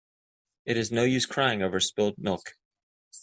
It 0.65 0.77
is 0.77 0.91
no 0.91 1.03
use 1.03 1.27
crying 1.27 1.61
over 1.61 1.79
spilt 1.79 2.17
milk. 2.17 2.57